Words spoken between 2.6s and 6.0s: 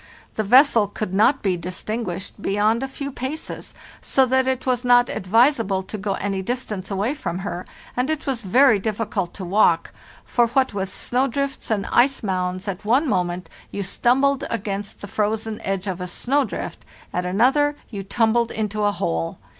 a few paces, so that it was not advisable to